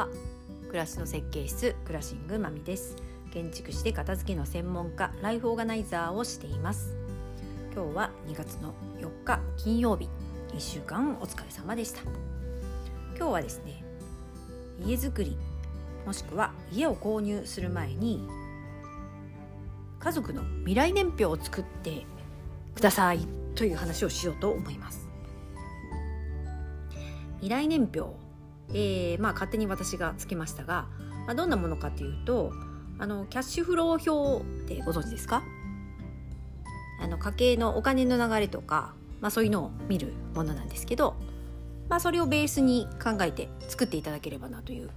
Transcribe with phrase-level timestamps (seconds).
[0.00, 0.08] は
[0.68, 2.96] 暮らしの設計室クラシングまみです。
[3.34, 6.96] 建築士で片付けの専門家ライフオーガナイザーをしています。
[7.74, 10.08] 今日は2月の4日金曜日。
[10.54, 12.00] 1週間お疲れ様でした。
[13.14, 13.84] 今日はですね
[14.82, 15.36] 家づくり
[16.06, 18.26] もしくは家を購入する前に
[19.98, 22.06] 家族の未来年表を作って
[22.74, 23.18] ください
[23.54, 25.06] という話をしようと思います。
[27.40, 28.29] 未来年表、
[28.72, 30.86] えー、まあ勝手に私がつけましたが、
[31.26, 32.52] まあ、どんなものかというと
[32.98, 35.42] あのキャッシュフロー表ってご存知ですか？
[37.02, 41.16] あの家計のお金の流れとか、まあ、そういうのを見るものなんですけど、
[41.88, 44.90] まあ、それをベースに考えて作っていただければなという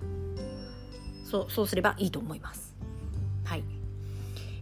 [1.23, 2.75] そうそうすればいいと思います。
[3.45, 3.63] はい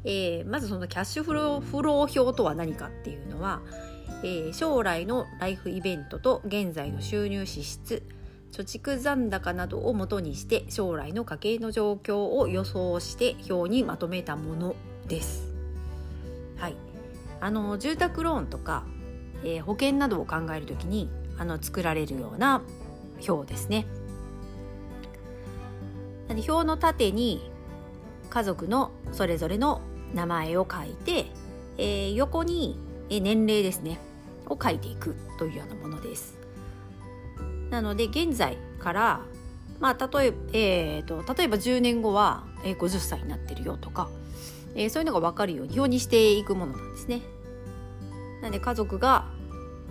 [0.03, 3.61] えー、まずそのキャッシュフローフロー表とは何かっていうのは、
[4.23, 8.03] えー、将来のライフイベントと現在の収入支出
[8.51, 14.75] 貯蓄残高などをもとにして将来の家計の状況を予想して表にまとめたもの
[15.07, 15.51] です。
[16.57, 16.75] はい、
[17.39, 18.83] あの住宅ローンとか、
[19.43, 22.61] えー、保険などを考えるときにあの作られるような
[23.27, 23.85] 表ですね。
[26.29, 27.51] 表の縦に
[28.29, 29.81] 家族のそれぞれの
[30.13, 31.25] 名前を書いて、
[31.77, 32.77] えー、横に
[33.09, 33.99] 年齢ですね
[34.47, 36.40] を書いていくというようなものです。
[37.71, 39.21] なので現在から、
[39.79, 44.09] まあ、例ええーと、例えば10年後は50歳になってるよとか、
[44.75, 47.21] えー、そういうのが分かるように表にしていくものなんですね。
[48.41, 49.25] なので家族が、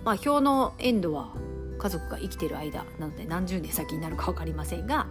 [0.05, 1.33] まあ、表のエンドは
[1.79, 5.07] 家族が生きてる間なので何十年先になるか分かりませんが、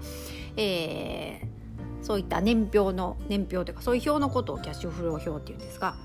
[0.56, 5.96] えー、そういった年表の年表というかそういう表のことをキャッシュフロー表っていうんですが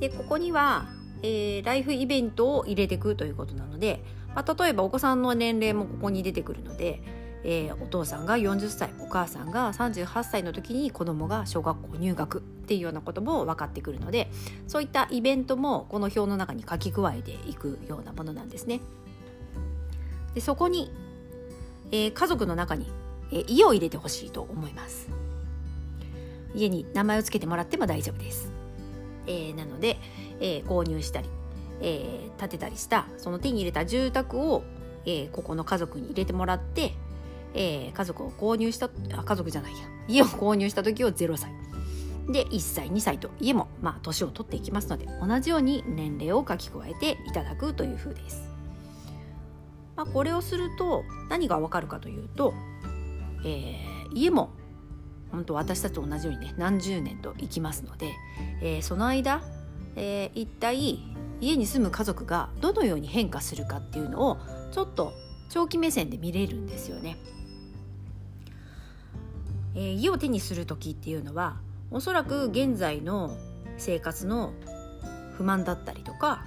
[0.00, 0.88] でここには
[1.22, 4.02] えー、ライフイベントを入れていくということなので、
[4.34, 7.02] まあ、例えばお子さんの年齢もここに出てくるので、
[7.44, 14.30] えー、お父さんが40歳お母さんが38歳の時に子供が小学校入学っていうようなことも分かってくるので
[14.66, 18.80] そういったイベントもこの表の中に書き加えていくようなものなんですね。
[20.34, 20.92] でそこに、
[21.90, 22.86] えー、家族の中に、
[23.32, 25.08] えー、家を入れてほしいと思います。
[26.54, 28.52] 家に名前を付けてもらっても大丈夫です。
[29.26, 29.98] えー、なので、
[30.40, 31.28] えー、購入したり、
[31.80, 34.64] えー、建てたりしたその手に入れた住宅を、
[35.06, 36.94] えー、ここの家族に入れてもらって、
[37.54, 39.78] えー、家族を購入したあ家族じゃないや
[40.08, 41.50] 家を購入した時を0歳
[42.28, 48.46] で1歳2歳と家もまあ年を取っていきますので同じように年齢を書き加えていただくというふうです。
[49.96, 52.54] まあ、これをすると何がわかるかというと、
[53.44, 54.50] えー、家も
[55.32, 58.12] 本当私たちと同じようにね何十年と生きますので、
[58.62, 59.42] えー、その間
[59.98, 61.00] えー、一体
[61.40, 64.38] 家に住む家族がどのように変化するかっていうのを
[64.72, 65.12] ちょっと
[65.48, 67.16] 長期目線で見れるんですよね。
[69.74, 71.60] えー、家を手にする時っていうのは
[71.90, 73.36] おそらく現在の
[73.76, 74.52] 生活の
[75.36, 76.44] 不満だったりとか、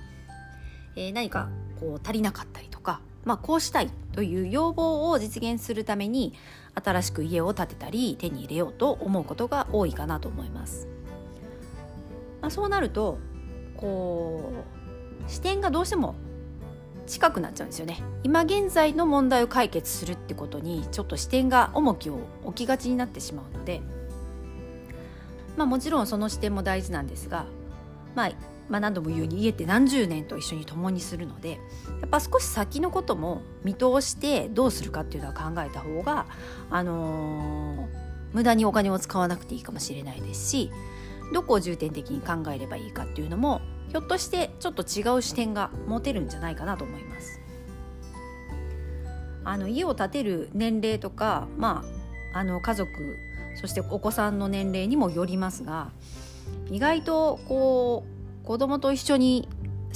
[0.95, 6.33] えー、何かこう足りなかったりとか、まあ、こうしたいという要望を実現するために
[6.75, 10.87] 新しく家を建てたり手に入れようと思うことが多いかなと思います。
[12.41, 13.19] まあ、そうなると
[13.77, 14.80] こう
[15.27, 16.15] 視点がどうしても
[17.07, 18.01] 近くなっちゃうんですよね。
[18.23, 23.81] 今現在の問題を解決するってことにちょっと視点が重きを置きがちになってしまうので
[25.57, 27.45] まあもちろんその視点も大事なんですが、
[28.15, 28.31] まあ、
[28.69, 31.57] まあ何度も言うように家って何十年と一緒に共にするのでや
[32.05, 36.27] っぱ少し先のことも見通してどうするかっていうのは考えた方が
[36.69, 37.87] あのー、
[38.33, 40.71] 無駄にお金を使わなくていいかもしれないですし
[41.33, 43.61] どこを重点的に考えればいいかっていうのも
[43.91, 47.41] ひょっとしてちょっと違う視点が持てるんじゃないかなと思います。
[49.43, 51.83] あの家を建てる年齢とか、ま
[52.33, 53.17] あ、あの家族
[53.55, 55.91] そしてお子さんの年齢にもよりますが
[56.69, 58.05] 意外とこ
[58.43, 59.49] う子供と一緒に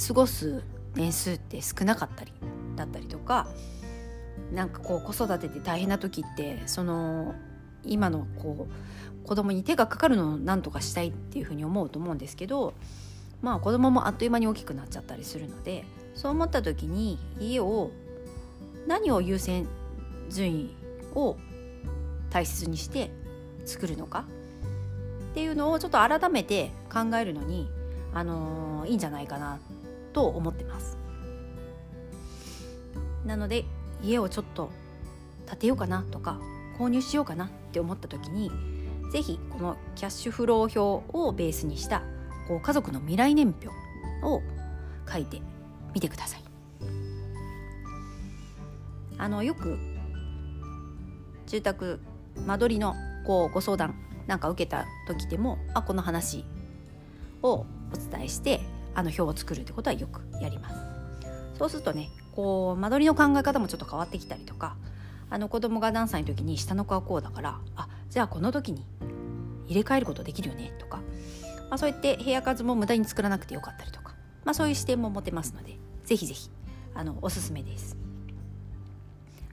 [0.06, 0.62] 過ごす
[0.94, 2.32] 年数って少なかったり
[2.74, 3.48] だったりとか
[4.52, 7.34] なんかこう子育てで大変な時ってその
[7.84, 12.74] 今のこう子供に手がかかるのを何とかしたいっていうふうに思うと思うんですけど
[13.42, 15.84] まあ子供もあっという間に大きくなっちゃったりするので
[16.14, 17.90] そう思った時に家を
[18.86, 19.66] 何を優先
[20.30, 20.76] 順位
[21.14, 21.36] を
[22.30, 23.10] 大切にして
[23.64, 24.24] 作るのか
[25.32, 27.68] っていうのをちょっと改めて考えるのに、
[28.14, 29.58] あのー、いいんじゃないかな
[30.12, 30.96] と思ってます。
[33.26, 33.64] なので
[34.02, 34.70] 家をちょっと
[35.46, 36.38] 建てようかなとか
[36.78, 38.50] 購入しようかなって思った時に
[39.10, 42.02] 是非このキャッシュフロー表をベースにした
[42.48, 43.68] こう家族の未来年表
[44.22, 44.42] を
[45.10, 45.40] 書いて
[45.94, 46.42] みてください。
[49.18, 49.78] あのよく
[51.46, 52.00] 住宅
[52.46, 52.94] 間取りの
[53.26, 53.94] こうご相談
[54.26, 56.44] なんか受けた時でもあこの話
[57.42, 57.66] をお
[58.10, 58.60] 伝えして
[58.94, 60.76] あの表を作るってことはよくやります。
[61.58, 64.76] そうするとねこう間取りの考え方もちょっと変わってきたりとか
[65.30, 68.84] あの子供が何歳の時に下の子はこうだからあじゃあこの時に
[69.66, 71.00] 入れ替えることできるよねとか、
[71.68, 74.14] まあ、そうやって部屋数も無駄に作らなくてよかったりとか、
[74.44, 76.50] まあ、そういう視点も持てますのでぜひぜひ
[76.94, 77.96] あのおすすめです。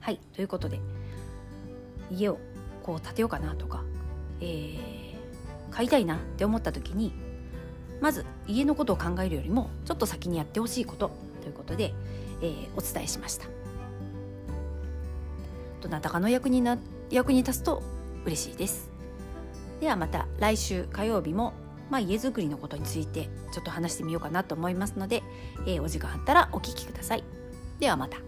[0.00, 0.80] はいということで
[2.10, 2.38] 家を
[2.82, 3.82] こう建てようかなとか、
[4.40, 4.78] えー、
[5.70, 7.12] 買いたいなって思った時に
[8.00, 11.94] まず家のことを考えるよりもちょっと先にやってほしいことということで、
[12.42, 13.46] えー、お伝えしました。
[15.80, 16.78] どなたかの役にな
[17.10, 17.82] 役に立つと
[18.24, 18.90] 嬉しいです。
[19.80, 21.52] ではまた来週火曜日も、
[21.90, 25.22] まあ、家づくりのことについてちょっと話してみようかなと思いますので、
[25.66, 27.24] えー、お時間あったらお聞きください。
[27.78, 28.18] ではまた。